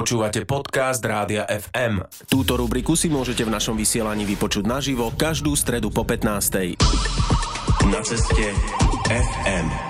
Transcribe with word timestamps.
Počúvate 0.00 0.48
podcast 0.48 1.04
Rádia 1.04 1.44
FM. 1.44 2.00
Túto 2.24 2.56
rubriku 2.56 2.96
si 2.96 3.12
môžete 3.12 3.44
v 3.44 3.52
našom 3.52 3.76
vysielaní 3.76 4.24
vypočuť 4.24 4.64
naživo 4.64 5.12
každú 5.12 5.52
stredu 5.52 5.92
po 5.92 6.08
15. 6.08 6.80
Na 7.84 8.00
ceste 8.00 8.48
FM. 9.12 9.89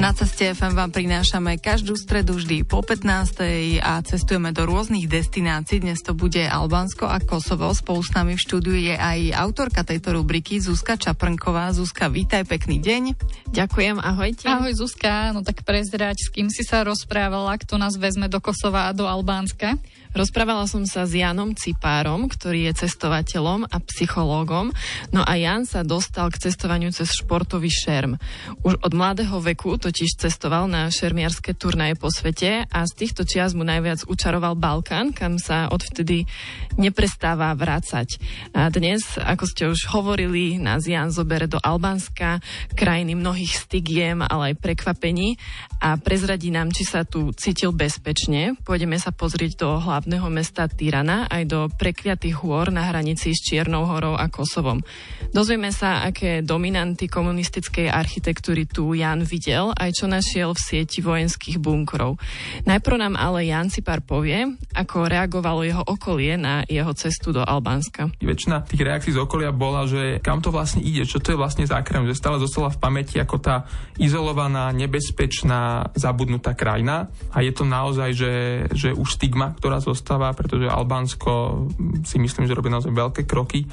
Na 0.00 0.16
ceste 0.16 0.48
FM 0.48 0.80
vám 0.80 0.88
prinášame 0.96 1.60
každú 1.60 1.92
stredu 1.92 2.40
vždy 2.40 2.64
po 2.64 2.80
15. 2.80 3.84
a 3.84 4.00
cestujeme 4.00 4.48
do 4.48 4.64
rôznych 4.64 5.04
destinácií. 5.04 5.84
Dnes 5.84 6.00
to 6.00 6.16
bude 6.16 6.40
Albánsko 6.40 7.04
a 7.04 7.20
Kosovo. 7.20 7.68
Spolu 7.76 8.00
s 8.00 8.08
nami 8.16 8.32
v 8.32 8.40
štúdiu 8.40 8.80
je 8.80 8.96
aj 8.96 9.36
autorka 9.36 9.84
tejto 9.84 10.16
rubriky 10.16 10.56
Zuzka 10.56 10.96
Čaprnková. 10.96 11.68
Zuzka, 11.76 12.08
vítaj, 12.08 12.48
pekný 12.48 12.80
deň. 12.80 13.12
Ďakujem, 13.52 14.00
ahojte. 14.00 14.48
Ahoj 14.48 14.72
Zuzka, 14.72 15.36
no 15.36 15.44
tak 15.44 15.68
prezrať, 15.68 16.16
s 16.16 16.32
kým 16.32 16.48
si 16.48 16.64
sa 16.64 16.80
rozprávala, 16.80 17.60
kto 17.60 17.76
nás 17.76 17.92
vezme 18.00 18.32
do 18.32 18.40
Kosova 18.40 18.88
a 18.88 18.96
do 18.96 19.04
Albánska? 19.04 19.76
Rozprávala 20.10 20.66
som 20.66 20.82
sa 20.90 21.06
s 21.06 21.14
Janom 21.14 21.54
Cipárom, 21.54 22.26
ktorý 22.26 22.66
je 22.66 22.82
cestovateľom 22.82 23.70
a 23.70 23.78
psychológom. 23.78 24.74
No 25.14 25.22
a 25.22 25.38
Jan 25.38 25.62
sa 25.70 25.86
dostal 25.86 26.34
k 26.34 26.50
cestovaniu 26.50 26.90
cez 26.90 27.14
športový 27.14 27.70
šerm. 27.70 28.18
Už 28.66 28.82
od 28.82 28.90
mladého 28.90 29.38
veku 29.38 29.78
totiž 29.78 30.18
cestoval 30.18 30.66
na 30.66 30.90
šermiarské 30.90 31.54
turnaje 31.54 31.94
po 31.94 32.10
svete 32.10 32.66
a 32.66 32.78
z 32.90 32.92
týchto 32.98 33.22
čias 33.22 33.54
mu 33.54 33.62
najviac 33.62 34.02
učaroval 34.10 34.58
Balkán, 34.58 35.14
kam 35.14 35.38
sa 35.38 35.70
odvtedy 35.70 36.26
neprestáva 36.74 37.54
vrácať. 37.54 38.18
A 38.50 38.66
dnes, 38.66 39.14
ako 39.14 39.44
ste 39.46 39.70
už 39.70 39.94
hovorili, 39.94 40.58
nás 40.58 40.90
Jan 40.90 41.14
zobere 41.14 41.46
do 41.46 41.62
Albánska, 41.62 42.42
krajiny 42.74 43.14
mnohých 43.14 43.62
stigiem, 43.62 44.26
ale 44.26 44.52
aj 44.52 44.58
prekvapení 44.58 45.38
a 45.78 45.94
prezradí 45.94 46.50
nám, 46.50 46.74
či 46.74 46.82
sa 46.82 47.06
tu 47.06 47.30
cítil 47.30 47.70
bezpečne. 47.70 48.58
Pôjdeme 48.66 48.98
sa 48.98 49.14
pozrieť 49.14 49.62
do 49.62 49.78
hlavy 49.78 49.99
hlavného 50.00 50.32
mesta 50.32 50.64
Tirana 50.64 51.28
aj 51.28 51.44
do 51.44 51.60
prekliatých 51.68 52.40
hôr 52.40 52.72
na 52.72 52.88
hranici 52.88 53.36
s 53.36 53.44
Čiernou 53.44 53.84
horou 53.84 54.16
a 54.16 54.32
Kosovom. 54.32 54.80
Dozvieme 55.28 55.68
sa, 55.76 56.08
aké 56.08 56.40
dominanty 56.40 57.04
komunistickej 57.04 57.92
architektúry 57.92 58.64
tu 58.64 58.96
Jan 58.96 59.28
videl, 59.28 59.76
aj 59.76 60.00
čo 60.00 60.08
našiel 60.08 60.56
v 60.56 60.64
sieti 60.64 61.04
vojenských 61.04 61.60
bunkrov. 61.60 62.16
Najprv 62.64 62.96
nám 62.96 63.14
ale 63.20 63.44
Jan 63.44 63.68
pár 63.84 64.00
povie, 64.00 64.56
ako 64.72 65.04
reagovalo 65.04 65.68
jeho 65.68 65.84
okolie 65.84 66.40
na 66.40 66.64
jeho 66.64 66.96
cestu 66.96 67.36
do 67.36 67.44
Albánska. 67.44 68.08
Väčšina 68.24 68.64
tých 68.64 68.80
reakcií 68.80 69.12
z 69.12 69.20
okolia 69.20 69.52
bola, 69.52 69.84
že 69.84 70.16
kam 70.24 70.40
to 70.40 70.48
vlastne 70.48 70.80
ide, 70.80 71.04
čo 71.04 71.20
to 71.20 71.36
je 71.36 71.40
vlastne 71.40 71.68
za 71.68 71.84
že 71.84 72.16
stále 72.16 72.40
zostala 72.40 72.72
v 72.72 72.80
pamäti 72.80 73.20
ako 73.20 73.36
tá 73.36 73.68
izolovaná, 74.00 74.72
nebezpečná, 74.72 75.92
zabudnutá 75.92 76.56
krajina 76.56 77.12
a 77.36 77.44
je 77.44 77.52
to 77.52 77.68
naozaj, 77.68 78.16
že, 78.16 78.32
že 78.72 78.96
už 78.96 79.20
stigma, 79.20 79.52
ktorá 79.60 79.89
zostáva, 79.90 80.30
pretože 80.32 80.70
Albánsko 80.70 81.66
si 82.06 82.16
myslím, 82.22 82.46
že 82.46 82.56
robí 82.56 82.70
naozaj 82.70 82.94
veľké 82.94 83.22
kroky 83.26 83.66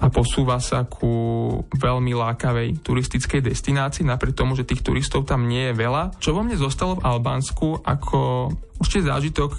a 0.00 0.08
posúva 0.08 0.56
sa 0.58 0.88
ku 0.88 1.12
veľmi 1.76 2.16
lákavej 2.16 2.80
turistickej 2.80 3.44
destinácii, 3.44 4.08
napriek 4.08 4.32
tomu, 4.32 4.56
že 4.56 4.64
tých 4.64 4.80
turistov 4.80 5.28
tam 5.28 5.44
nie 5.44 5.70
je 5.70 5.74
veľa. 5.76 6.16
Čo 6.16 6.32
vo 6.32 6.40
mne 6.40 6.56
zostalo 6.56 6.96
v 6.96 7.04
Albánsku 7.04 7.84
ako 7.84 8.48
určite 8.80 9.12
zážitok 9.12 9.52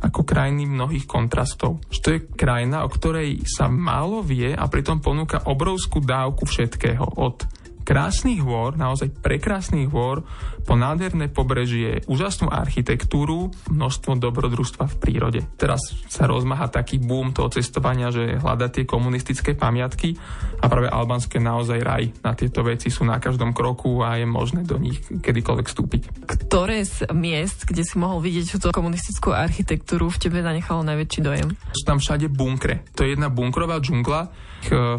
ako 0.00 0.24
krajiny 0.24 0.64
mnohých 0.64 1.04
kontrastov. 1.04 1.82
Že 1.92 1.98
to 2.00 2.08
je 2.16 2.20
krajina, 2.32 2.86
o 2.86 2.88
ktorej 2.88 3.44
sa 3.44 3.68
málo 3.68 4.24
vie 4.24 4.54
a 4.54 4.64
pritom 4.64 5.02
ponúka 5.04 5.44
obrovskú 5.44 6.00
dávku 6.00 6.48
všetkého. 6.48 7.04
Od 7.20 7.44
krásnych 7.90 8.38
hôr, 8.38 8.78
naozaj 8.78 9.10
prekrásnych 9.18 9.90
hôr, 9.90 10.22
po 10.62 10.78
nádherné 10.78 11.26
pobrežie, 11.26 12.06
úžasnú 12.06 12.46
architektúru, 12.46 13.50
množstvo 13.66 14.14
dobrodružstva 14.14 14.86
v 14.86 14.98
prírode. 15.02 15.40
Teraz 15.58 15.82
sa 16.06 16.30
rozmaha 16.30 16.70
taký 16.70 17.02
boom 17.02 17.34
toho 17.34 17.50
cestovania, 17.50 18.14
že 18.14 18.38
hľada 18.38 18.70
tie 18.70 18.86
komunistické 18.86 19.58
pamiatky 19.58 20.14
a 20.62 20.70
práve 20.70 20.86
Albánsko 20.86 21.34
je 21.34 21.42
naozaj 21.42 21.78
raj. 21.82 22.14
Na 22.22 22.38
tieto 22.38 22.62
veci 22.62 22.94
sú 22.94 23.02
na 23.02 23.18
každom 23.18 23.50
kroku 23.50 24.06
a 24.06 24.22
je 24.22 24.26
možné 24.30 24.62
do 24.62 24.78
nich 24.78 25.02
kedykoľvek 25.10 25.66
vstúpiť. 25.66 26.02
Ktoré 26.30 26.86
z 26.86 27.10
miest, 27.10 27.66
kde 27.66 27.82
si 27.82 27.98
mohol 27.98 28.22
vidieť 28.22 28.54
túto 28.54 28.70
komunistickú 28.70 29.34
architektúru, 29.34 30.14
v 30.14 30.20
tebe 30.22 30.46
zanechalo 30.46 30.86
najväčší 30.86 31.20
dojem? 31.26 31.58
Sú 31.74 31.82
tam 31.82 31.98
všade 31.98 32.30
bunkre. 32.30 32.86
To 32.94 33.02
je 33.02 33.18
jedna 33.18 33.26
bunkrová 33.26 33.82
džungla. 33.82 34.30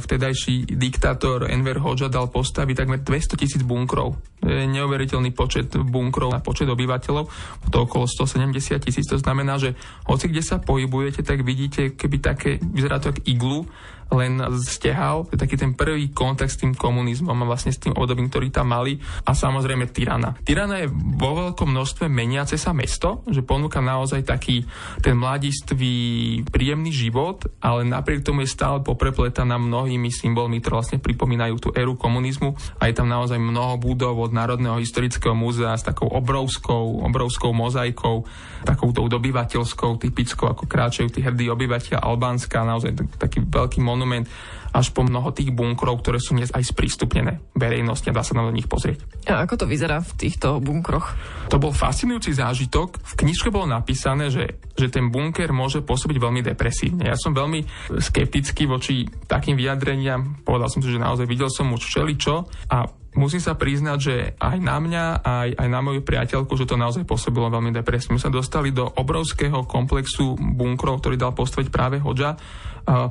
Vtedajší 0.02 0.74
diktátor 0.74 1.46
Enver 1.46 1.78
Hoxha 1.78 2.10
dal 2.10 2.34
postaviť 2.34 2.76
takmer 2.82 3.00
200 3.06 3.38
tisíc 3.38 3.62
bunkrov. 3.62 4.18
Neuveriteľný 4.42 5.32
počet 5.38 5.70
bunkrov 5.78 6.34
na 6.34 6.42
počet 6.42 6.66
obyvateľov, 6.66 7.30
to 7.70 7.78
okolo 7.86 8.10
170 8.10 8.82
tisíc. 8.82 9.06
To 9.06 9.22
znamená, 9.22 9.62
že 9.62 9.78
hoci 10.10 10.34
kde 10.34 10.42
sa 10.42 10.58
pohybujete, 10.58 11.22
tak 11.22 11.46
vidíte, 11.46 11.94
keby 11.94 12.18
také, 12.18 12.58
vyzerá 12.58 12.98
to 12.98 13.14
ako 13.14 13.22
iglu, 13.30 13.70
len 14.12 14.44
stehal. 14.60 15.24
To 15.32 15.40
je 15.40 15.40
taký 15.40 15.56
ten 15.56 15.72
prvý 15.72 16.12
kontakt 16.12 16.52
s 16.52 16.60
tým 16.60 16.76
komunizmom 16.76 17.32
a 17.32 17.48
vlastne 17.48 17.72
s 17.72 17.80
tým 17.80 17.96
obdobím, 17.96 18.28
ktorý 18.28 18.52
tam 18.52 18.76
mali. 18.76 19.00
A 19.24 19.32
samozrejme 19.32 19.88
Tirana. 19.88 20.36
Tirana 20.44 20.84
je 20.84 20.92
vo 20.92 21.32
veľkom 21.32 21.72
množstve 21.72 22.12
meniace 22.12 22.60
sa 22.60 22.76
mesto, 22.76 23.24
že 23.32 23.40
ponúka 23.40 23.80
naozaj 23.80 24.28
taký 24.28 24.68
ten 25.00 25.16
mladistvý, 25.16 26.44
príjemný 26.44 26.92
život, 26.92 27.48
ale 27.64 27.88
napriek 27.88 28.20
tomu 28.28 28.44
je 28.44 28.52
stále 28.52 28.84
poprepletaná 28.84 29.51
mnohými 29.58 30.12
symbolmi, 30.12 30.60
ktoré 30.60 30.84
vlastne 30.84 31.00
pripomínajú 31.00 31.56
tú 31.58 31.70
éru 31.74 31.98
komunizmu 31.98 32.56
a 32.80 32.88
je 32.88 32.94
tam 32.96 33.08
naozaj 33.10 33.40
mnoho 33.40 33.80
budov 33.82 34.20
od 34.20 34.32
Národného 34.32 34.78
historického 34.80 35.34
múzea 35.34 35.74
s 35.74 35.88
takou 35.88 36.08
obrovskou, 36.12 37.02
obrovskou 37.02 37.56
mozaikou, 37.56 38.28
takou 38.68 38.92
tou 38.94 39.08
dobyvateľskou, 39.10 39.98
typickou, 39.98 40.52
ako 40.52 40.70
kráčajú 40.70 41.10
tí 41.10 41.26
hrdí 41.26 41.50
obyvateľ 41.50 42.00
Albánska, 42.04 42.68
naozaj 42.68 43.18
taký 43.18 43.42
veľký 43.42 43.80
monument 43.82 44.30
až 44.72 44.96
po 44.96 45.04
mnoho 45.04 45.36
tých 45.36 45.52
bunkrov, 45.52 46.00
ktoré 46.00 46.18
sú 46.18 46.32
dnes 46.32 46.48
aj 46.56 46.64
sprístupnené 46.64 47.44
verejnosti 47.52 48.08
a 48.08 48.16
dá 48.16 48.24
sa 48.24 48.40
na 48.40 48.48
nich 48.56 48.72
pozrieť. 48.72 49.04
A 49.28 49.44
ako 49.44 49.64
to 49.64 49.66
vyzerá 49.68 50.00
v 50.00 50.12
týchto 50.16 50.64
bunkroch? 50.64 51.12
To 51.52 51.60
bol 51.60 51.76
fascinujúci 51.76 52.32
zážitok. 52.32 53.04
V 53.04 53.14
knižke 53.20 53.52
bolo 53.52 53.68
napísané, 53.68 54.32
že, 54.32 54.64
že 54.80 54.88
ten 54.88 55.12
bunker 55.12 55.52
môže 55.52 55.84
pôsobiť 55.84 56.18
veľmi 56.18 56.42
depresívne. 56.48 57.12
Ja 57.12 57.20
som 57.20 57.36
veľmi 57.36 57.92
skeptický 58.00 58.64
voči 58.72 59.04
takým 59.42 59.58
vyjadreniam. 59.58 60.38
Povedal 60.46 60.70
som 60.70 60.86
si, 60.86 60.94
že 60.94 61.02
naozaj 61.02 61.26
videl 61.26 61.50
som 61.50 61.74
už 61.74 61.82
všeličo 61.82 62.46
a 62.70 62.86
musím 63.18 63.42
sa 63.42 63.58
priznať, 63.58 63.98
že 63.98 64.16
aj 64.38 64.58
na 64.62 64.78
mňa, 64.78 65.06
aj, 65.26 65.50
aj 65.58 65.68
na 65.68 65.82
moju 65.82 66.06
priateľku, 66.06 66.54
že 66.54 66.70
to 66.70 66.78
naozaj 66.78 67.02
pôsobilo 67.10 67.50
veľmi 67.50 67.74
depresívne. 67.74 68.22
My 68.22 68.24
sa 68.24 68.30
dostali 68.30 68.70
do 68.70 68.86
obrovského 68.86 69.66
komplexu 69.66 70.38
bunkrov, 70.38 71.02
ktorý 71.02 71.18
dal 71.18 71.34
postaviť 71.34 71.74
práve 71.74 71.98
Hodža 71.98 72.38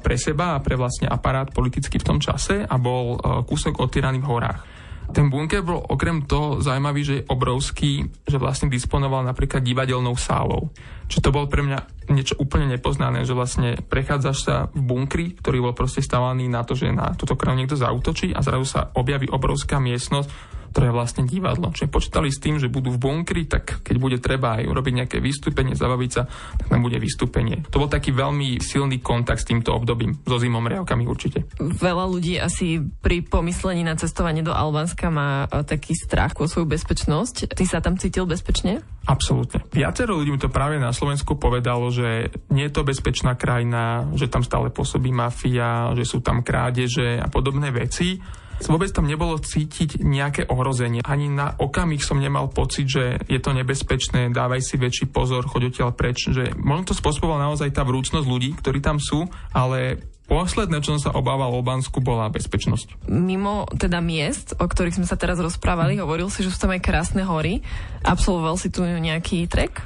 pre 0.00 0.14
seba 0.14 0.54
a 0.54 0.62
pre 0.62 0.78
vlastne 0.78 1.10
aparát 1.10 1.50
politicky 1.50 1.98
v 1.98 2.06
tom 2.06 2.18
čase 2.22 2.62
a 2.62 2.74
bol 2.78 3.18
kúsok 3.44 3.82
otyraný 3.82 4.22
v 4.22 4.30
horách. 4.30 4.79
Ten 5.10 5.26
bunker 5.26 5.66
bol 5.66 5.82
okrem 5.82 6.22
toho 6.24 6.62
zaujímavý, 6.62 7.00
že 7.02 7.14
je 7.20 7.28
obrovský, 7.28 8.06
že 8.26 8.38
vlastne 8.38 8.70
disponoval 8.70 9.26
napríklad 9.26 9.62
divadelnou 9.62 10.14
sálou. 10.14 10.70
Čiže 11.10 11.24
to 11.26 11.34
bol 11.34 11.50
pre 11.50 11.66
mňa 11.66 12.08
niečo 12.14 12.38
úplne 12.38 12.70
nepoznané, 12.70 13.26
že 13.26 13.34
vlastne 13.34 13.74
prechádzaš 13.82 14.38
sa 14.38 14.56
v 14.70 14.80
bunkri, 14.86 15.26
ktorý 15.34 15.70
bol 15.70 15.74
proste 15.74 16.02
stavaný 16.02 16.46
na 16.46 16.62
to, 16.62 16.78
že 16.78 16.94
na 16.94 17.14
túto 17.18 17.34
krajinu 17.34 17.66
niekto 17.66 17.78
zautočí 17.78 18.30
a 18.30 18.42
zrazu 18.42 18.66
sa 18.66 18.90
objaví 18.94 19.26
obrovská 19.26 19.82
miestnosť, 19.82 20.59
ktoré 20.70 20.90
je 20.90 20.94
vlastne 20.94 21.22
divadlo. 21.26 21.74
Čiže 21.74 21.90
počítali 21.90 22.30
s 22.30 22.38
tým, 22.38 22.62
že 22.62 22.70
budú 22.70 22.94
v 22.94 23.02
bunkri, 23.02 23.44
tak 23.50 23.82
keď 23.82 23.96
bude 23.98 24.18
treba 24.22 24.62
aj 24.62 24.70
urobiť 24.70 24.92
nejaké 25.04 25.18
vystúpenie, 25.18 25.74
zabaviť 25.74 26.10
sa, 26.10 26.22
tak 26.30 26.66
tam 26.70 26.80
bude 26.80 26.96
vystúpenie. 27.02 27.66
To 27.74 27.82
bol 27.82 27.90
taký 27.90 28.14
veľmi 28.14 28.62
silný 28.62 29.02
kontakt 29.02 29.42
s 29.42 29.48
týmto 29.50 29.74
obdobím, 29.74 30.22
so 30.22 30.38
zimom 30.38 30.64
riavkami 30.64 31.04
určite. 31.04 31.50
Veľa 31.58 32.04
ľudí 32.06 32.38
asi 32.38 32.78
pri 32.80 33.26
pomyslení 33.26 33.82
na 33.82 33.98
cestovanie 33.98 34.46
do 34.46 34.54
Albánska 34.54 35.10
má 35.10 35.50
e, 35.50 35.66
taký 35.66 35.92
strach 35.98 36.38
o 36.38 36.46
svoju 36.46 36.70
bezpečnosť. 36.70 37.50
Ty 37.50 37.64
sa 37.66 37.78
tam 37.82 37.98
cítil 37.98 38.24
bezpečne? 38.30 38.80
Absolútne. 39.10 39.66
Viacero 39.74 40.14
ľudí 40.14 40.30
mi 40.30 40.40
to 40.40 40.52
práve 40.52 40.78
na 40.78 40.94
Slovensku 40.94 41.34
povedalo, 41.34 41.90
že 41.90 42.30
nie 42.52 42.68
je 42.68 42.74
to 42.74 42.86
bezpečná 42.86 43.34
krajina, 43.34 44.06
že 44.14 44.30
tam 44.30 44.46
stále 44.46 44.70
pôsobí 44.70 45.10
mafia, 45.10 45.90
že 45.98 46.06
sú 46.06 46.22
tam 46.22 46.44
krádeže 46.46 47.18
a 47.18 47.26
podobné 47.26 47.72
veci 47.74 48.20
vôbec 48.68 48.90
tam 48.92 49.08
nebolo 49.08 49.40
cítiť 49.40 50.04
nejaké 50.04 50.42
ohrozenie. 50.50 51.00
Ani 51.06 51.32
na 51.32 51.56
okamih 51.56 52.02
som 52.04 52.20
nemal 52.20 52.52
pocit, 52.52 52.90
že 52.90 53.22
je 53.24 53.40
to 53.40 53.56
nebezpečné, 53.56 54.34
dávaj 54.34 54.60
si 54.60 54.76
väčší 54.76 55.08
pozor, 55.08 55.48
choď 55.48 55.72
odtiaľ 55.72 55.90
preč. 55.96 56.28
Že 56.28 56.58
možno 56.60 56.92
to 56.92 56.98
spôsobovala 56.98 57.48
naozaj 57.48 57.72
tá 57.72 57.86
vrúcnosť 57.86 58.26
ľudí, 58.26 58.52
ktorí 58.58 58.84
tam 58.84 59.00
sú, 59.00 59.24
ale 59.54 60.02
Posledné, 60.30 60.78
čo 60.78 60.94
som 60.94 61.10
sa 61.10 61.18
obával 61.18 61.50
o 61.50 61.58
Albánsku, 61.58 61.98
bola 61.98 62.30
bezpečnosť. 62.30 63.10
Mimo 63.10 63.66
teda 63.74 63.98
miest, 63.98 64.54
o 64.62 64.70
ktorých 64.70 65.02
sme 65.02 65.10
sa 65.10 65.18
teraz 65.18 65.42
rozprávali, 65.42 65.98
hovoril 65.98 66.30
si, 66.30 66.46
že 66.46 66.54
sú 66.54 66.58
tam 66.62 66.70
aj 66.70 66.86
krásne 66.86 67.26
hory. 67.26 67.66
Absolvoval 68.06 68.54
si 68.54 68.70
tu 68.70 68.86
nejaký 68.86 69.50
trek? 69.50 69.82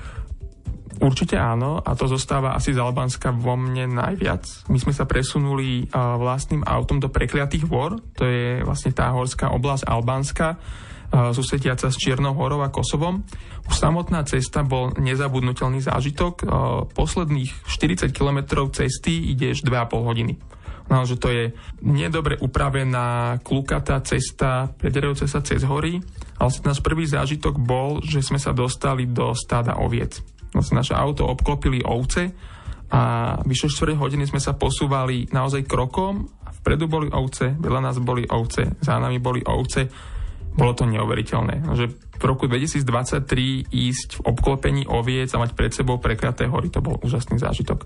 Určite 1.05 1.37
áno 1.37 1.85
a 1.85 1.93
to 1.93 2.09
zostáva 2.09 2.57
asi 2.57 2.73
z 2.73 2.81
Albánska 2.81 3.29
vo 3.37 3.61
mne 3.61 3.93
najviac. 3.93 4.65
My 4.73 4.81
sme 4.81 4.97
sa 4.97 5.05
presunuli 5.05 5.85
vlastným 5.93 6.65
autom 6.65 6.97
do 6.97 7.13
prekliatých 7.13 7.69
vor, 7.69 8.01
to 8.17 8.25
je 8.25 8.65
vlastne 8.65 8.97
tá 8.97 9.13
horská 9.13 9.53
oblasť 9.53 9.85
Albánska 9.85 10.57
susediaca 11.13 11.93
s 11.93 12.01
Čiernou 12.01 12.33
horou 12.35 12.65
a 12.65 12.73
Kosovom. 12.73 13.21
Už 13.69 13.77
samotná 13.77 14.25
cesta 14.25 14.65
bol 14.65 14.97
nezabudnutelný 14.97 15.85
zážitok. 15.85 16.43
Posledných 16.97 17.53
40 17.69 18.11
km 18.11 18.65
cesty 18.73 19.29
ideš 19.31 19.63
2,5 19.63 20.09
hodiny. 20.09 20.35
No, 20.85 21.07
že 21.07 21.17
to 21.17 21.31
je 21.33 21.55
nedobre 21.81 22.37
upravená 22.41 23.41
klukatá 23.41 24.01
cesta, 24.05 24.69
prederajúca 24.75 25.25
sa 25.25 25.41
cez 25.41 25.63
hory. 25.63 26.03
Ale 26.41 26.51
náš 26.67 26.83
prvý 26.83 27.07
zážitok 27.07 27.63
bol, 27.63 28.03
že 28.03 28.25
sme 28.25 28.43
sa 28.43 28.51
dostali 28.51 29.07
do 29.07 29.33
stáda 29.39 29.79
oviec. 29.79 30.19
Vlastne 30.55 30.79
naše 30.79 30.95
auto 30.95 31.27
obklopili 31.27 31.83
ovce 31.83 32.31
a 32.95 33.35
vyše 33.43 33.67
4 33.67 33.99
hodiny 33.99 34.25
sme 34.31 34.39
sa 34.39 34.55
posúvali 34.55 35.27
naozaj 35.35 35.67
krokom. 35.67 36.31
Vpredu 36.63 36.87
boli 36.87 37.11
ovce, 37.11 37.59
vedľa 37.59 37.81
nás 37.91 37.99
boli 37.99 38.23
ovce, 38.25 38.79
za 38.79 38.97
nami 39.03 39.19
boli 39.19 39.43
ovce. 39.43 39.91
Bolo 40.55 40.71
to 40.79 40.87
neuveriteľné. 40.87 41.67
Že 41.75 41.85
v 42.15 42.25
roku 42.25 42.47
2023 42.47 43.67
ísť 43.75 44.09
v 44.17 44.25
obklopení 44.31 44.87
oviec 44.87 45.35
a 45.35 45.43
mať 45.43 45.59
pred 45.59 45.75
sebou 45.75 45.99
prekraté 45.99 46.47
hory, 46.47 46.71
to 46.71 46.79
bol 46.79 46.95
úžasný 47.03 47.43
zážitok. 47.43 47.83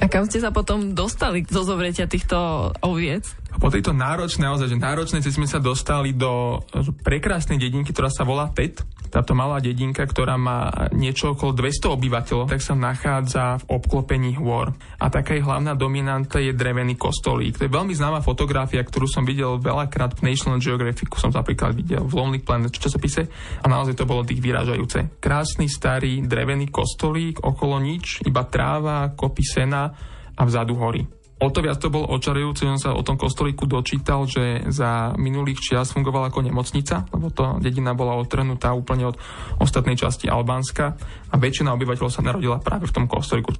A 0.00 0.04
kam 0.08 0.28
ste 0.28 0.44
sa 0.44 0.52
potom 0.52 0.92
dostali 0.92 1.44
zo 1.48 1.64
zovretia 1.64 2.04
týchto 2.04 2.70
oviec? 2.84 3.32
Po 3.56 3.72
tejto 3.72 3.96
náročnej, 3.96 4.44
naozaj, 4.44 4.68
že 4.68 4.76
náročnej 4.76 5.24
sme 5.24 5.48
sa 5.48 5.58
dostali 5.58 6.12
do 6.12 6.60
prekrásnej 7.00 7.56
dedinky, 7.56 7.96
ktorá 7.96 8.12
sa 8.12 8.28
volá 8.28 8.52
Tet 8.52 8.84
táto 9.08 9.32
malá 9.32 9.58
dedinka, 9.58 10.04
ktorá 10.04 10.36
má 10.36 10.68
niečo 10.92 11.32
okolo 11.32 11.56
200 11.56 11.96
obyvateľov, 11.96 12.52
tak 12.52 12.60
sa 12.60 12.76
nachádza 12.76 13.44
v 13.64 13.80
obklopení 13.80 14.36
hôr. 14.36 14.76
A 15.00 15.08
taká 15.08 15.34
je 15.34 15.42
hlavná 15.42 15.72
dominanta 15.72 16.38
je 16.38 16.52
drevený 16.52 16.94
kostolík. 17.00 17.56
To 17.58 17.66
je 17.66 17.72
veľmi 17.72 17.96
známa 17.96 18.20
fotografia, 18.20 18.84
ktorú 18.84 19.08
som 19.08 19.24
videl 19.24 19.56
veľakrát 19.58 20.20
v 20.20 20.28
National 20.28 20.60
Geographic, 20.60 21.08
som 21.16 21.32
napríklad 21.32 21.72
videl 21.72 22.04
v 22.04 22.12
Lonely 22.14 22.44
Planet 22.44 22.70
časopise 22.76 23.26
a 23.64 23.66
naozaj 23.66 23.96
to 23.96 24.08
bolo 24.08 24.22
tých 24.22 24.44
vyražajúce. 24.44 25.18
Krásny 25.18 25.66
starý 25.66 26.20
drevený 26.22 26.68
kostolík, 26.68 27.40
okolo 27.40 27.80
nič, 27.80 28.22
iba 28.28 28.44
tráva, 28.44 29.16
kopy 29.16 29.42
sena 29.42 29.88
a 30.36 30.42
vzadu 30.44 30.76
hory. 30.78 31.17
O 31.38 31.54
to 31.54 31.62
viac 31.62 31.78
to 31.78 31.86
bol 31.86 32.02
očarujúce, 32.02 32.66
že 32.66 32.72
som 32.74 32.80
sa 32.82 32.90
o 32.98 33.06
tom 33.06 33.14
kostolíku 33.14 33.70
dočítal, 33.70 34.26
že 34.26 34.66
za 34.74 35.14
minulých 35.14 35.62
čias 35.62 35.94
fungovala 35.94 36.34
ako 36.34 36.42
nemocnica, 36.42 37.06
lebo 37.14 37.30
to 37.30 37.62
dedina 37.62 37.94
bola 37.94 38.18
odtrhnutá 38.18 38.74
úplne 38.74 39.14
od 39.14 39.16
ostatnej 39.62 39.94
časti 39.94 40.26
Albánska 40.26 40.98
a 41.30 41.34
väčšina 41.38 41.70
obyvateľov 41.78 42.10
sa 42.10 42.26
narodila 42.26 42.58
práve 42.58 42.90
v 42.90 42.94
tom 42.94 43.06
kostolíku. 43.06 43.54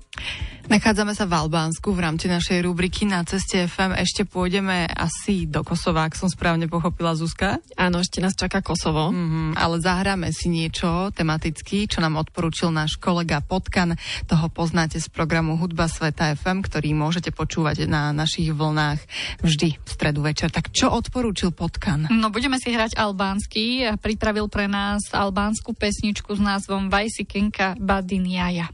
Nachádzame 0.69 1.17
sa 1.17 1.25
v 1.25 1.33
Albánsku 1.33 1.97
v 1.97 2.05
rámci 2.05 2.29
našej 2.29 2.61
rubriky 2.61 3.09
na 3.09 3.25
ceste 3.25 3.65
FM. 3.65 3.97
Ešte 3.97 4.29
pôjdeme 4.29 4.85
asi 4.85 5.49
do 5.49 5.65
Kosova, 5.65 6.05
ak 6.05 6.13
som 6.13 6.29
správne 6.29 6.69
pochopila 6.69 7.17
Zuzka. 7.17 7.57
Áno, 7.73 8.05
ešte 8.05 8.21
nás 8.21 8.37
čaká 8.37 8.61
Kosovo. 8.61 9.09
Mm-hmm, 9.09 9.57
ale 9.57 9.81
zahráme 9.81 10.29
si 10.29 10.53
niečo 10.53 11.09
tematicky, 11.17 11.89
čo 11.89 12.05
nám 12.05 12.21
odporúčil 12.21 12.69
náš 12.69 13.01
kolega 13.01 13.41
Potkan. 13.41 13.97
Toho 14.29 14.47
poznáte 14.53 15.01
z 15.01 15.09
programu 15.09 15.57
Hudba 15.57 15.89
Sveta 15.89 16.37
FM, 16.37 16.61
ktorý 16.61 16.93
môžete 16.93 17.33
počúvať 17.33 17.68
na 17.91 18.15
našich 18.17 18.55
vlnách 18.55 19.01
vždy 19.45 19.77
v 19.77 19.89
stredu 19.89 20.25
večer. 20.25 20.49
Tak 20.49 20.73
čo 20.73 20.89
odporúčil 20.89 21.53
Potkan? 21.53 22.09
No 22.09 22.33
budeme 22.33 22.57
si 22.57 22.73
hrať 22.73 22.97
albánsky. 22.97 23.85
Pripravil 24.01 24.49
pre 24.49 24.71
nás 24.71 25.13
albánsku 25.13 25.77
pesničku 25.77 26.33
s 26.33 26.41
názvom 26.41 26.89
Vajsi 26.89 27.29
Kenka 27.29 27.77
Badiniaja 27.77 28.73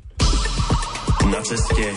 na 1.24 1.40
ceste 1.40 1.88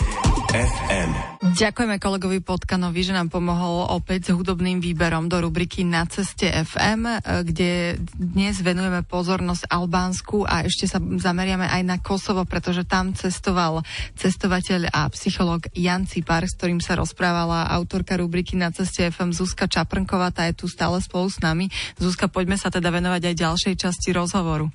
FM. 0.56 1.37
Ďakujeme 1.38 2.02
kolegovi 2.02 2.42
Potkanovi, 2.42 2.98
že 3.06 3.14
nám 3.14 3.30
pomohol 3.30 3.86
opäť 3.94 4.26
s 4.26 4.34
hudobným 4.34 4.82
výberom 4.82 5.30
do 5.30 5.38
rubriky 5.38 5.86
Na 5.86 6.02
ceste 6.02 6.50
FM, 6.50 7.06
e, 7.06 7.16
kde 7.46 7.70
dnes 8.18 8.58
venujeme 8.58 9.06
pozornosť 9.06 9.70
Albánsku 9.70 10.42
a 10.42 10.66
ešte 10.66 10.90
sa 10.90 10.98
zameriame 10.98 11.70
aj 11.70 11.82
na 11.86 12.02
Kosovo, 12.02 12.42
pretože 12.42 12.82
tam 12.82 13.14
cestoval 13.14 13.86
cestovateľ 14.18 14.90
a 14.90 15.06
psycholog 15.14 15.62
Jan 15.78 16.10
Cipar, 16.10 16.42
s 16.42 16.58
ktorým 16.58 16.82
sa 16.82 16.98
rozprávala 16.98 17.70
autorka 17.70 18.18
rubriky 18.18 18.58
Na 18.58 18.74
ceste 18.74 19.06
FM 19.06 19.30
Zuzka 19.30 19.70
Čaprnková, 19.70 20.34
tá 20.34 20.42
je 20.50 20.58
tu 20.58 20.66
stále 20.66 20.98
spolu 20.98 21.30
s 21.30 21.38
nami. 21.38 21.70
Zuzka, 22.02 22.26
poďme 22.26 22.58
sa 22.58 22.66
teda 22.66 22.90
venovať 22.90 23.30
aj 23.30 23.34
ďalšej 23.38 23.74
časti 23.78 24.10
rozhovoru. 24.10 24.74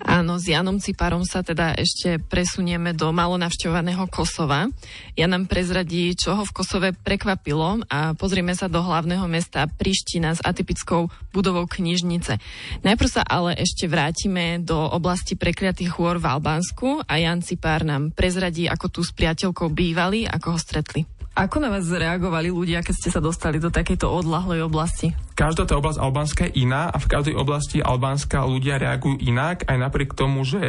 Áno, 0.00 0.40
s 0.40 0.48
Janom 0.48 0.80
Ciparom 0.80 1.22
sa 1.22 1.44
teda 1.44 1.76
ešte 1.76 2.16
presunieme 2.18 2.96
do 2.96 3.12
malo 3.12 3.36
navštevovaného 3.36 4.08
Kosova. 4.08 4.72
Ja 5.14 5.28
nám 5.28 5.46
prezradí, 5.46 5.99
čo 6.16 6.32
ho 6.32 6.42
v 6.42 6.54
Kosove 6.56 6.88
prekvapilo 6.96 7.84
a 7.92 8.16
pozrieme 8.16 8.56
sa 8.56 8.66
do 8.66 8.80
hlavného 8.80 9.28
mesta 9.28 9.68
Priština 9.68 10.32
s 10.32 10.40
atypickou 10.40 11.12
budovou 11.30 11.68
knižnice. 11.68 12.40
Najprv 12.80 13.10
sa 13.10 13.22
ale 13.22 13.60
ešte 13.60 13.84
vrátime 13.84 14.64
do 14.64 14.76
oblasti 14.76 15.36
prekliatých 15.36 16.00
hôr 16.00 16.16
v 16.16 16.28
Albánsku 16.32 17.04
a 17.04 17.14
Jan 17.20 17.44
Cipár 17.44 17.84
nám 17.84 18.16
prezradí, 18.16 18.64
ako 18.64 18.86
tu 18.88 19.00
s 19.04 19.12
priateľkou 19.12 19.68
bývali, 19.68 20.24
ako 20.24 20.56
ho 20.56 20.58
stretli. 20.58 21.19
Ako 21.40 21.56
na 21.56 21.72
vás 21.72 21.88
reagovali 21.88 22.52
ľudia, 22.52 22.84
keď 22.84 22.94
ste 23.00 23.08
sa 23.08 23.16
dostali 23.16 23.56
do 23.56 23.72
takejto 23.72 24.04
odlahlej 24.04 24.60
oblasti? 24.60 25.16
Každá 25.32 25.64
tá 25.64 25.80
oblasť 25.80 25.96
Albánska 25.96 26.42
je 26.44 26.68
iná 26.68 26.92
a 26.92 27.00
v 27.00 27.08
každej 27.08 27.32
oblasti 27.32 27.80
Albánska 27.80 28.44
ľudia 28.44 28.76
reagujú 28.76 29.16
inak, 29.24 29.64
aj 29.64 29.76
napriek 29.80 30.12
tomu, 30.12 30.44
že 30.44 30.60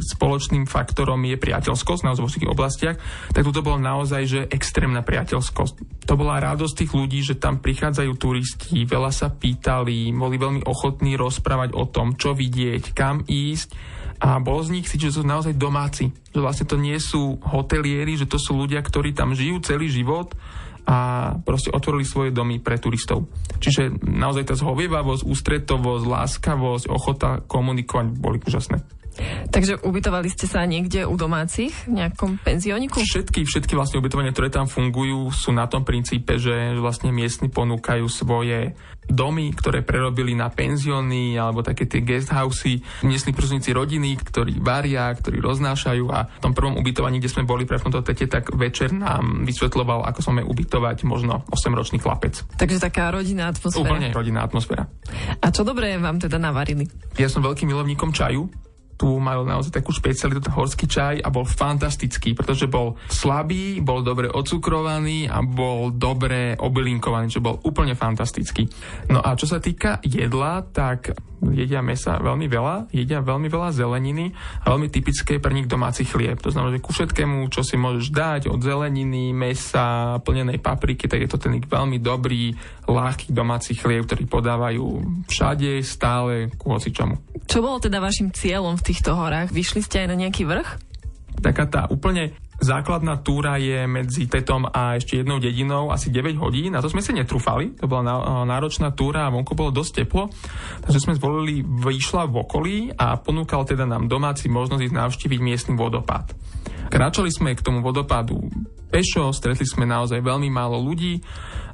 spoločným 0.00 0.64
faktorom 0.64 1.20
je 1.28 1.36
priateľskosť 1.36 2.08
naozaj 2.08 2.24
vo 2.24 2.56
oblastiach, 2.56 2.96
tak 3.36 3.44
toto 3.44 3.60
bolo 3.60 3.76
naozaj 3.76 4.22
že 4.24 4.40
extrémna 4.48 5.04
priateľskosť. 5.04 6.08
To 6.08 6.16
bola 6.16 6.40
radosť 6.40 6.72
tých 6.72 6.92
ľudí, 6.96 7.20
že 7.20 7.36
tam 7.36 7.60
prichádzajú 7.60 8.12
turisti, 8.16 8.88
veľa 8.88 9.12
sa 9.12 9.28
pýtali, 9.28 10.08
boli 10.16 10.40
veľmi 10.40 10.64
ochotní 10.64 11.20
rozprávať 11.20 11.76
o 11.76 11.84
tom, 11.84 12.16
čo 12.16 12.32
vidieť, 12.32 12.96
kam 12.96 13.28
ísť 13.28 13.76
a 14.24 14.40
bol 14.40 14.64
z 14.64 14.72
nich 14.72 14.88
si, 14.88 14.96
že 14.96 15.12
sú 15.12 15.20
naozaj 15.20 15.52
domáci. 15.52 16.08
Že 16.32 16.40
vlastne 16.40 16.64
to 16.64 16.80
nie 16.80 16.96
sú 16.96 17.36
hotelieri, 17.44 18.16
že 18.16 18.24
to 18.24 18.40
sú 18.40 18.56
ľudia, 18.56 18.80
ktorí 18.80 19.12
tam 19.12 19.36
žijú 19.36 19.60
celý 19.60 19.92
život 19.92 20.32
a 20.88 21.32
proste 21.44 21.68
otvorili 21.68 22.08
svoje 22.08 22.30
domy 22.32 22.56
pre 22.56 22.80
turistov. 22.80 23.28
Čiže 23.60 24.00
naozaj 24.00 24.48
tá 24.48 24.54
zhovievavosť, 24.56 25.28
ústretovosť, 25.28 26.04
láskavosť, 26.08 26.88
ochota 26.88 27.44
komunikovať 27.44 28.06
boli 28.16 28.40
úžasné. 28.40 28.80
Takže 29.50 29.80
ubytovali 29.86 30.26
ste 30.30 30.50
sa 30.50 30.66
niekde 30.66 31.06
u 31.06 31.14
domácich, 31.14 31.72
v 31.86 32.02
nejakom 32.02 32.42
penzióniku? 32.42 32.98
Všetky, 33.00 33.46
všetky 33.46 33.78
vlastne 33.78 34.02
ubytovania, 34.02 34.34
ktoré 34.34 34.50
tam 34.50 34.66
fungujú, 34.66 35.30
sú 35.30 35.54
na 35.54 35.70
tom 35.70 35.86
princípe, 35.86 36.36
že 36.36 36.74
vlastne 36.78 37.14
miestni 37.14 37.46
ponúkajú 37.46 38.06
svoje 38.10 38.74
domy, 39.04 39.52
ktoré 39.52 39.84
prerobili 39.84 40.32
na 40.32 40.48
penzióny 40.48 41.36
alebo 41.36 41.60
také 41.60 41.84
tie 41.84 42.00
guesthousey, 42.00 42.80
miestni 43.04 43.36
príslušníci 43.36 43.70
rodiny, 43.76 44.16
ktorí 44.16 44.64
varia, 44.64 45.12
ktorí 45.12 45.44
roznášajú 45.44 46.04
a 46.08 46.24
v 46.24 46.40
tom 46.40 46.56
prvom 46.56 46.80
ubytovaní, 46.80 47.20
kde 47.20 47.28
sme 47.28 47.44
boli 47.44 47.68
pre 47.68 47.76
v 47.76 47.84
tomto 47.92 48.00
tete, 48.00 48.24
tak 48.26 48.48
večer 48.56 48.96
nám 48.96 49.44
vysvetloval, 49.44 50.08
ako 50.08 50.18
máme 50.32 50.48
ubytovať 50.48 51.04
možno 51.04 51.44
8-ročný 51.52 52.00
chlapec. 52.00 52.48
Takže 52.56 52.80
taká 52.80 53.12
rodinná 53.12 53.52
atmosféra. 53.52 53.84
Úplne 53.84 54.08
rodinná 54.16 54.40
atmosféra. 54.40 54.88
A 55.38 55.46
čo 55.52 55.62
dobré 55.68 56.00
vám 56.00 56.16
teda 56.16 56.40
navarili? 56.40 56.88
Ja 57.20 57.28
som 57.28 57.44
veľkým 57.44 57.68
milovníkom 57.68 58.10
čaju, 58.10 58.48
tu 58.94 59.18
majú 59.18 59.42
naozaj 59.46 59.74
takú 59.74 59.90
špecialitu, 59.90 60.50
horský 60.50 60.86
čaj 60.86 61.20
a 61.20 61.28
bol 61.28 61.46
fantastický, 61.46 62.32
pretože 62.32 62.70
bol 62.70 62.94
slabý, 63.10 63.82
bol 63.82 64.06
dobre 64.06 64.30
odcukrovaný 64.30 65.26
a 65.26 65.42
bol 65.42 65.90
dobre 65.94 66.54
obylinkovaný, 66.58 67.30
čo 67.30 67.44
bol 67.44 67.58
úplne 67.66 67.98
fantastický. 67.98 68.66
No 69.10 69.20
a 69.20 69.34
čo 69.34 69.50
sa 69.50 69.58
týka 69.58 69.98
jedla, 70.02 70.62
tak 70.62 71.14
jedia 71.52 71.84
mesa 71.84 72.16
veľmi 72.16 72.46
veľa, 72.48 72.88
jedia 72.94 73.20
veľmi 73.20 73.52
veľa 73.52 73.74
zeleniny 73.74 74.32
a 74.64 74.72
veľmi 74.72 74.88
typické 74.88 75.36
pre 75.36 75.52
nich 75.52 75.68
domáci 75.68 76.08
chlieb. 76.08 76.40
To 76.40 76.48
znamená, 76.48 76.78
že 76.78 76.84
ku 76.84 76.94
všetkému, 76.94 77.52
čo 77.52 77.60
si 77.60 77.76
môžeš 77.76 78.08
dať 78.08 78.42
od 78.48 78.64
zeleniny, 78.64 79.36
mesa, 79.36 80.16
plnenej 80.24 80.62
papriky, 80.62 81.04
tak 81.10 81.20
je 81.26 81.28
to 81.28 81.36
ten 81.36 81.60
veľmi 81.60 82.00
dobrý, 82.00 82.56
ľahký 82.88 83.32
domáci 83.32 83.76
chlieb, 83.76 84.08
ktorý 84.08 84.24
podávajú 84.24 84.86
všade, 85.28 85.84
stále, 85.84 86.48
ku 86.56 86.72
čomu. 86.78 87.20
Čo 87.44 87.60
bolo 87.60 87.76
teda 87.80 88.00
vašim 88.00 88.32
cieľom 88.32 88.80
v 88.80 88.83
týchto 88.84 89.16
horách? 89.16 89.48
Vyšli 89.48 89.80
ste 89.80 90.04
aj 90.04 90.08
na 90.12 90.16
nejaký 90.20 90.44
vrch? 90.44 90.68
Taká 91.40 91.64
tá 91.66 91.82
úplne 91.88 92.36
Základná 92.54 93.18
túra 93.18 93.58
je 93.58 93.82
medzi 93.90 94.30
Tetom 94.30 94.70
a 94.70 94.94
ešte 94.94 95.18
jednou 95.18 95.42
dedinou 95.42 95.90
asi 95.90 96.14
9 96.14 96.38
hodín. 96.38 96.70
Na 96.70 96.80
to 96.80 96.86
sme 96.86 97.02
si 97.02 97.10
netrúfali. 97.10 97.74
To 97.82 97.90
bola 97.90 98.46
náročná 98.46 98.94
túra 98.94 99.26
a 99.26 99.32
vonku 99.34 99.58
bolo 99.58 99.74
dosť 99.74 100.06
teplo. 100.06 100.30
Takže 100.86 101.02
sme 101.02 101.18
zvolili 101.18 101.66
výšla 101.66 102.30
v 102.30 102.34
okolí 102.46 102.76
a 102.94 103.18
ponúkal 103.18 103.66
teda 103.66 103.84
nám 103.90 104.06
domáci 104.06 104.46
možnosť 104.46 104.86
ísť 104.86 104.96
navštíviť 104.96 105.40
miestny 105.42 105.74
vodopád. 105.74 106.30
Kráčali 106.88 107.30
sme 107.32 107.56
k 107.56 107.64
tomu 107.64 107.82
vodopádu 107.84 108.38
pešo, 108.94 109.34
stretli 109.34 109.66
sme 109.66 109.90
naozaj 109.90 110.22
veľmi 110.22 110.46
málo 110.54 110.78
ľudí 110.78 111.18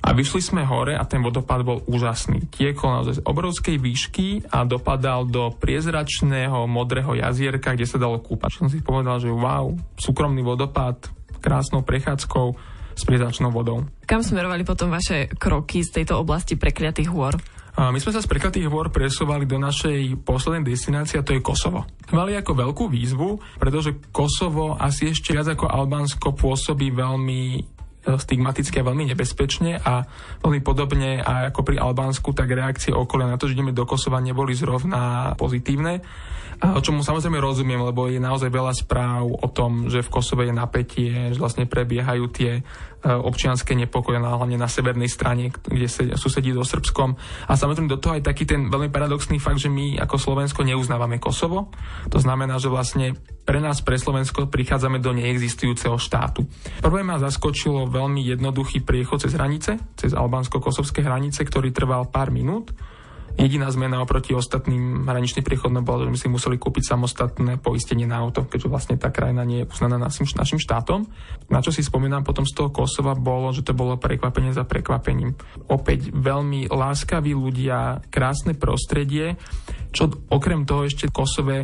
a 0.01 0.17
vyšli 0.17 0.41
sme 0.41 0.63
hore 0.65 0.97
a 0.97 1.05
ten 1.05 1.21
vodopád 1.21 1.61
bol 1.61 1.85
úžasný. 1.85 2.49
Tiekol 2.49 2.97
naozaj 2.97 3.21
z 3.21 3.25
obrovskej 3.29 3.77
výšky 3.77 4.49
a 4.49 4.65
dopadal 4.65 5.29
do 5.29 5.53
priezračného 5.53 6.65
modrého 6.65 7.13
jazierka, 7.13 7.77
kde 7.77 7.85
sa 7.85 8.01
dalo 8.01 8.25
kúpať. 8.25 8.65
Som 8.65 8.73
si 8.73 8.81
povedal, 8.81 9.21
že 9.21 9.29
wow, 9.29 9.77
súkromný 10.01 10.41
vodopád, 10.41 11.13
krásnou 11.45 11.85
prechádzkou 11.85 12.57
s 12.97 13.03
priezračnou 13.05 13.53
vodou. 13.53 13.85
Kam 14.09 14.25
smerovali 14.25 14.65
potom 14.65 14.89
vaše 14.89 15.29
kroky 15.37 15.85
z 15.85 16.01
tejto 16.01 16.17
oblasti 16.17 16.57
prekliatých 16.57 17.13
hôr? 17.13 17.37
My 17.81 17.97
sme 17.97 18.13
sa 18.13 18.21
z 18.21 18.29
prekladných 18.29 18.69
hôr 18.69 18.93
presúvali 18.93 19.49
do 19.49 19.57
našej 19.57 20.21
poslednej 20.21 20.69
destinácie 20.69 21.17
a 21.17 21.25
to 21.25 21.33
je 21.33 21.41
Kosovo. 21.41 21.89
Mali 22.13 22.37
ako 22.37 22.53
veľkú 22.53 22.85
výzvu, 22.93 23.41
pretože 23.57 23.97
Kosovo 24.13 24.77
asi 24.77 25.09
ešte 25.09 25.33
viac 25.33 25.49
ako 25.57 25.65
Albánsko 25.65 26.37
pôsobí 26.37 26.93
veľmi 26.93 27.65
stigmaticky 28.05 28.81
a 28.81 28.87
veľmi 28.87 29.13
nebezpečne 29.13 29.81
a 29.81 30.09
veľmi 30.41 30.61
podobne 30.65 31.21
a 31.21 31.53
ako 31.53 31.61
pri 31.61 31.77
Albánsku, 31.77 32.33
tak 32.33 32.49
reakcie 32.53 32.97
okolia 32.97 33.29
na 33.29 33.37
to, 33.37 33.45
že 33.45 33.57
ideme 33.57 33.77
do 33.77 33.85
Kosova 33.85 34.25
neboli 34.25 34.57
zrovna 34.57 35.33
pozitívne. 35.37 36.01
A 36.61 36.77
o 36.77 36.85
čomu 36.85 37.01
samozrejme 37.01 37.41
rozumiem, 37.41 37.81
lebo 37.81 38.05
je 38.13 38.21
naozaj 38.21 38.53
veľa 38.53 38.77
správ 38.77 39.25
o 39.25 39.49
tom, 39.49 39.89
že 39.89 40.05
v 40.05 40.13
Kosove 40.13 40.45
je 40.45 40.53
napätie, 40.53 41.33
že 41.33 41.41
vlastne 41.41 41.65
prebiehajú 41.65 42.25
tie 42.29 42.61
e, 42.61 42.63
občianské 43.01 43.73
nepokoje, 43.73 44.21
hlavne 44.21 44.61
na 44.61 44.69
severnej 44.69 45.09
strane, 45.09 45.49
kde 45.57 45.89
susedí 46.21 46.53
so 46.53 46.61
Srbskom. 46.61 47.17
A 47.49 47.57
samozrejme 47.57 47.89
do 47.89 47.97
toho 47.97 48.21
aj 48.21 48.29
taký 48.29 48.45
ten 48.45 48.69
veľmi 48.69 48.93
paradoxný 48.93 49.41
fakt, 49.41 49.57
že 49.57 49.73
my 49.73 50.05
ako 50.05 50.21
Slovensko 50.21 50.61
neuznávame 50.61 51.17
Kosovo. 51.17 51.73
To 52.13 52.21
znamená, 52.21 52.61
že 52.61 52.69
vlastne 52.69 53.17
pre 53.51 53.59
nás, 53.59 53.83
pre 53.83 53.99
Slovensko, 53.99 54.47
prichádzame 54.47 55.03
do 55.03 55.11
neexistujúceho 55.11 55.99
štátu. 55.99 56.47
Prvé 56.85 57.03
ma 57.03 57.19
zaskočilo 57.19 57.90
veľmi 57.91 58.23
jednoduchý 58.23 58.87
priechod 58.87 59.21
cez 59.21 59.35
hranice, 59.35 59.83
cez 59.99 60.15
albánsko-kosovské 60.15 61.03
hranice, 61.03 61.43
ktorý 61.43 61.75
trval 61.75 62.07
pár 62.09 62.31
minút 62.31 62.71
Jediná 63.39 63.71
zmena 63.71 64.03
oproti 64.03 64.35
ostatným 64.35 65.07
hraničným 65.07 65.41
priechodom 65.41 65.81
bola, 65.81 66.05
že 66.05 66.13
my 66.13 66.19
si 66.19 66.29
museli 66.29 66.59
kúpiť 66.59 66.93
samostatné 66.93 67.63
poistenie 67.63 68.05
na 68.05 68.19
auto, 68.19 68.45
keďže 68.45 68.69
vlastne 68.69 68.97
tá 68.99 69.15
krajina 69.15 69.47
nie 69.47 69.63
je 69.63 69.71
uznaná 69.71 69.97
našim, 69.97 70.27
našim 70.35 70.59
štátom. 70.59 71.07
Na 71.47 71.63
čo 71.63 71.71
si 71.71 71.81
spomínam 71.81 72.27
potom 72.27 72.43
z 72.43 72.53
toho 72.53 72.75
Kosova 72.75 73.15
bolo, 73.15 73.55
že 73.55 73.63
to 73.63 73.73
bolo 73.73 73.97
prekvapenie 73.97 74.51
za 74.51 74.67
prekvapením. 74.67 75.39
Opäť 75.71 76.11
veľmi 76.11 76.69
láskaví 76.69 77.31
ľudia, 77.33 78.03
krásne 78.11 78.59
prostredie, 78.59 79.39
čo 79.95 80.11
okrem 80.29 80.67
toho 80.67 80.85
ešte 80.85 81.07
v 81.07 81.15
Kosove 81.15 81.59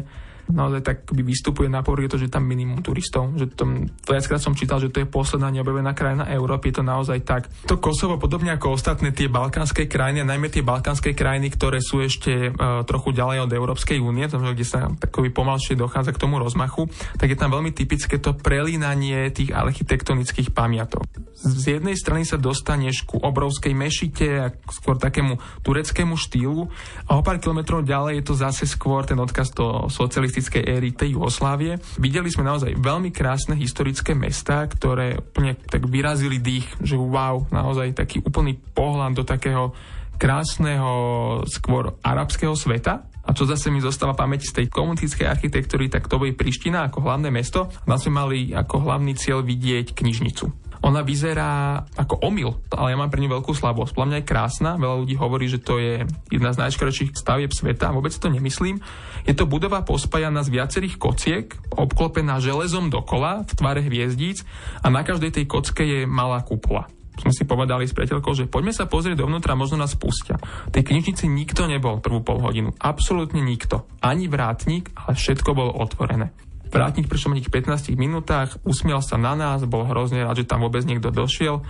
naozaj 0.50 0.80
tak 0.82 0.96
by 1.10 1.22
vystupuje 1.22 1.66
na 1.66 1.82
povrch, 1.82 2.10
to, 2.10 2.20
že 2.20 2.30
tam 2.30 2.46
minimum 2.46 2.80
turistov. 2.82 3.34
Že 3.34 3.46
to, 3.54 3.64
viackrát 4.06 4.38
som 4.38 4.54
čítal, 4.54 4.78
že 4.78 4.90
to 4.90 5.02
je 5.02 5.08
posledná 5.08 5.50
neobjavená 5.50 5.92
krajina 5.92 6.24
Európy, 6.30 6.70
je 6.70 6.82
to 6.82 6.84
naozaj 6.86 7.18
tak. 7.26 7.50
To 7.66 7.78
Kosovo, 7.78 8.18
podobne 8.20 8.54
ako 8.54 8.74
ostatné 8.74 9.10
tie 9.10 9.26
balkánske 9.26 9.90
krajiny, 9.90 10.22
najmä 10.22 10.50
tie 10.50 10.62
balkánske 10.62 11.12
krajiny, 11.14 11.50
ktoré 11.54 11.82
sú 11.82 12.02
ešte 12.02 12.50
uh, 12.50 12.82
trochu 12.86 13.14
ďalej 13.14 13.46
od 13.46 13.50
Európskej 13.50 13.98
únie, 13.98 14.26
kde 14.26 14.66
sa 14.66 14.90
takový 14.96 15.34
pomalšie 15.34 15.74
dochádza 15.74 16.14
k 16.14 16.22
tomu 16.22 16.38
rozmachu, 16.38 16.86
tak 17.18 17.32
je 17.32 17.38
tam 17.38 17.50
veľmi 17.52 17.74
typické 17.74 18.22
to 18.22 18.32
prelínanie 18.36 19.28
tých 19.34 19.52
architektonických 19.52 20.54
pamiatok. 20.54 21.04
Z 21.36 21.78
jednej 21.78 21.94
strany 21.98 22.24
sa 22.24 22.40
dostaneš 22.40 23.04
ku 23.04 23.20
obrovskej 23.20 23.76
mešite 23.76 24.26
a 24.40 24.46
skôr 24.72 24.96
takému 24.96 25.36
tureckému 25.62 26.16
štýlu 26.16 26.68
a 27.06 27.18
o 27.18 27.22
pár 27.22 27.38
kilometrov 27.42 27.84
ďalej 27.84 28.22
je 28.22 28.24
to 28.24 28.34
zase 28.34 28.64
skôr 28.64 29.04
ten 29.04 29.20
odkaz 29.20 29.52
do 29.52 29.86
socialistického 29.92 30.35
komunistickej 30.36 30.68
éry 30.68 30.92
tej 30.92 31.16
Jugoslávie. 31.16 31.80
Videli 31.96 32.28
sme 32.28 32.44
naozaj 32.44 32.76
veľmi 32.76 33.08
krásne 33.08 33.56
historické 33.56 34.12
mesta, 34.12 34.68
ktoré 34.68 35.16
úplne 35.16 35.56
tak 35.56 35.88
vyrazili 35.88 36.36
dých, 36.36 36.68
že 36.84 37.00
wow, 37.00 37.48
naozaj 37.48 37.96
taký 37.96 38.20
úplný 38.20 38.60
pohľad 38.76 39.16
do 39.16 39.24
takého 39.24 39.72
krásneho 40.20 41.40
skôr 41.48 41.96
arabského 42.04 42.52
sveta, 42.52 43.08
a 43.26 43.32
čo 43.32 43.48
zase 43.48 43.72
mi 43.72 43.80
zostáva 43.80 44.12
pamäť 44.12 44.52
z 44.52 44.62
tej 44.62 44.66
komunistickej 44.68 45.24
architektúry, 45.26 45.88
tak 45.88 46.04
to 46.04 46.20
bude 46.20 46.36
Priština 46.36 46.86
ako 46.86 47.00
hlavné 47.08 47.32
mesto. 47.32 47.72
Tam 47.88 47.96
sme 47.96 48.12
mali 48.12 48.38
ako 48.52 48.86
hlavný 48.86 49.16
cieľ 49.16 49.40
vidieť 49.40 49.96
knižnicu. 49.96 50.65
Ona 50.86 51.02
vyzerá 51.02 51.82
ako 51.98 52.22
omyl, 52.22 52.62
ale 52.70 52.94
ja 52.94 52.96
mám 52.96 53.10
pre 53.10 53.18
ňu 53.18 53.34
veľkú 53.34 53.50
slabosť. 53.50 53.90
Podľa 53.90 54.08
mňa 54.08 54.18
je 54.22 54.30
krásna, 54.30 54.70
veľa 54.78 55.02
ľudí 55.02 55.18
hovorí, 55.18 55.50
že 55.50 55.58
to 55.58 55.82
je 55.82 56.06
jedna 56.30 56.54
z 56.54 56.62
najškrečších 56.62 57.18
stavieb 57.18 57.50
sveta, 57.50 57.90
vôbec 57.90 58.14
to 58.14 58.30
nemyslím. 58.30 58.78
Je 59.26 59.34
to 59.34 59.50
budova 59.50 59.82
pospájaná 59.82 60.46
z 60.46 60.54
viacerých 60.54 60.94
kociek, 60.94 61.58
obklopená 61.74 62.38
železom 62.38 62.86
dokola 62.86 63.42
v 63.42 63.52
tvare 63.58 63.82
hviezdíc 63.82 64.46
a 64.78 64.86
na 64.86 65.02
každej 65.02 65.34
tej 65.34 65.44
kocke 65.50 65.82
je 65.82 66.06
malá 66.06 66.46
kupola 66.46 66.86
sme 67.16 67.32
si 67.32 67.48
povedali 67.48 67.88
s 67.88 67.96
priateľkou, 67.96 68.32
že 68.36 68.44
poďme 68.44 68.76
sa 68.76 68.84
pozrieť 68.84 69.24
dovnútra, 69.24 69.56
možno 69.56 69.80
nás 69.80 69.96
pustia. 69.96 70.36
V 70.68 70.74
tej 70.76 70.84
knižnici 70.84 71.24
nikto 71.24 71.64
nebol 71.64 71.98
prvú 72.04 72.20
pol 72.20 72.44
hodinu. 72.44 72.76
Absolútne 72.76 73.40
nikto. 73.40 73.88
Ani 74.04 74.28
vrátnik, 74.28 74.92
ale 74.92 75.16
všetko 75.16 75.50
bolo 75.56 75.72
otvorené. 75.72 76.36
Vrátnik 76.76 77.08
prišiel 77.08 77.40
v 77.40 77.48
15 77.48 77.96
minútach, 77.96 78.60
usmiel 78.62 79.00
sa 79.00 79.16
na 79.16 79.32
nás, 79.32 79.64
bol 79.64 79.88
hrozne 79.88 80.20
rád, 80.22 80.44
že 80.44 80.48
tam 80.48 80.60
vôbec 80.62 80.84
niekto 80.84 81.08
došiel. 81.08 81.64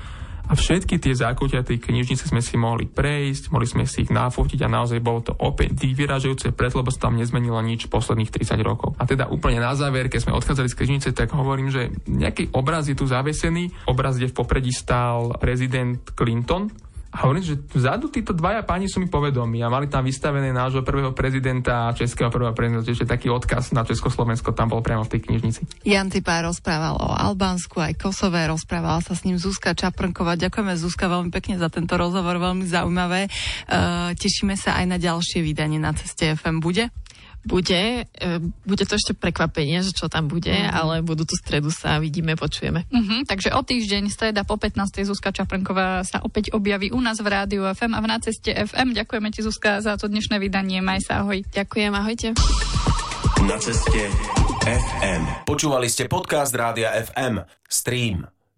A 0.46 0.54
všetky 0.54 1.02
tie 1.02 1.10
zákutia 1.10 1.66
tej 1.66 1.82
knižnice 1.82 2.30
sme 2.30 2.38
si 2.38 2.54
mohli 2.54 2.86
prejsť, 2.86 3.50
mohli 3.50 3.66
sme 3.66 3.82
si 3.82 4.06
ich 4.06 4.14
nafotiť 4.14 4.62
a 4.62 4.70
naozaj 4.70 5.02
bolo 5.02 5.20
to 5.26 5.32
opäť 5.34 5.74
vyražajúce 5.74 6.54
preto, 6.54 6.78
lebo 6.78 6.94
sa 6.94 7.10
tam 7.10 7.18
nezmenilo 7.18 7.58
nič 7.66 7.90
posledných 7.90 8.30
30 8.30 8.54
rokov. 8.62 8.94
A 8.94 9.10
teda 9.10 9.26
úplne 9.26 9.58
na 9.58 9.74
záver, 9.74 10.06
keď 10.06 10.30
sme 10.30 10.36
odchádzali 10.38 10.70
z 10.70 10.78
knižnice, 10.78 11.08
tak 11.18 11.34
hovorím, 11.34 11.74
že 11.74 11.90
nejaký 12.06 12.54
obraz 12.54 12.86
je 12.86 12.94
tu 12.94 13.10
zavesený. 13.10 13.90
Obraz, 13.90 14.22
kde 14.22 14.30
v 14.30 14.38
popredí 14.38 14.70
stál 14.70 15.34
prezident 15.42 15.98
Clinton 16.14 16.70
a 17.16 17.24
hovorím, 17.24 17.48
že 17.48 17.56
vzadu 17.72 18.12
títo 18.12 18.36
dvaja 18.36 18.60
páni 18.60 18.92
sú 18.92 19.00
mi 19.00 19.08
povedomí 19.08 19.64
a 19.64 19.72
mali 19.72 19.88
tam 19.88 20.04
vystavené 20.04 20.52
nášho 20.52 20.84
prvého 20.84 21.16
prezidenta 21.16 21.88
českého 21.96 22.28
prvého 22.28 22.52
prezidenta, 22.52 22.92
ešte 22.92 23.08
taký 23.08 23.32
odkaz 23.32 23.72
na 23.72 23.88
Československo 23.88 24.52
tam 24.52 24.68
bol 24.68 24.84
priamo 24.84 25.08
v 25.08 25.16
tej 25.16 25.20
knižnici. 25.24 25.88
Jan 25.88 26.12
Tipá 26.12 26.44
rozprával 26.44 27.00
o 27.00 27.08
Albánsku 27.08 27.80
aj 27.80 27.96
Kosové, 27.96 28.44
rozprávala 28.44 29.00
sa 29.00 29.16
s 29.16 29.24
ním 29.24 29.40
Zuzka 29.40 29.72
Čaprnková. 29.72 30.36
Ďakujeme 30.36 30.76
Zuzka 30.76 31.08
veľmi 31.08 31.32
pekne 31.32 31.56
za 31.56 31.72
tento 31.72 31.96
rozhovor, 31.96 32.36
veľmi 32.36 32.68
zaujímavé. 32.68 33.32
Uh, 33.64 34.12
tešíme 34.12 34.52
sa 34.52 34.76
aj 34.76 34.84
na 34.84 35.00
ďalšie 35.00 35.40
vydanie 35.40 35.80
na 35.80 35.96
ceste 35.96 36.36
FM. 36.36 36.60
Bude? 36.60 36.92
Bude, 37.46 38.10
e, 38.10 38.26
bude 38.66 38.84
to 38.84 38.98
ešte 38.98 39.14
prekvapenie, 39.14 39.78
že 39.86 39.94
čo 39.94 40.10
tam 40.10 40.26
bude, 40.26 40.50
mm. 40.50 40.74
ale 40.74 40.94
budú 41.06 41.22
tu 41.22 41.38
stredu 41.38 41.70
sa 41.70 42.02
vidíme, 42.02 42.34
počujeme. 42.34 42.84
Mm-hmm, 42.90 43.20
takže 43.30 43.54
o 43.54 43.62
týždeň, 43.62 44.10
streda 44.10 44.42
po 44.42 44.58
15. 44.58 45.06
Zuzka 45.06 45.30
Čaprenková 45.30 46.02
sa 46.02 46.18
opäť 46.26 46.50
objaví 46.50 46.90
u 46.90 46.98
nás 46.98 47.22
v 47.22 47.30
rádiu 47.30 47.62
FM 47.62 47.94
a 47.94 48.02
v 48.02 48.06
náceste 48.10 48.50
FM. 48.50 48.98
Ďakujeme 48.98 49.30
ti 49.30 49.46
Zuzka 49.46 49.78
za 49.78 49.94
to 49.94 50.10
dnešné 50.10 50.42
vydanie. 50.42 50.82
Maj 50.82 51.06
sa, 51.06 51.22
ahoj. 51.22 51.46
Ďakujem, 51.46 51.92
ahojte. 51.94 52.28
Na 53.46 53.56
ceste 53.62 54.10
FM. 54.66 55.46
Počúvali 55.46 55.86
ste 55.86 56.10
podcast 56.10 56.50
Rádia 56.50 56.90
FM. 56.98 57.46
Stream. 57.70 58.35